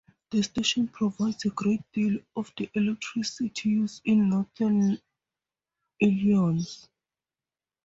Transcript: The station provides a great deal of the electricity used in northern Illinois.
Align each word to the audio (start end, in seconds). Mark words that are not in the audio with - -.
The 0.31 0.41
station 0.41 0.87
provides 0.87 1.45
a 1.45 1.49
great 1.51 1.83
deal 1.93 2.17
of 2.35 2.51
the 2.57 2.67
electricity 2.73 3.69
used 3.69 4.01
in 4.03 4.29
northern 4.29 4.97
Illinois. 5.99 6.87